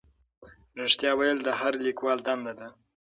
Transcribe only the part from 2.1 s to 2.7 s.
دنده ده.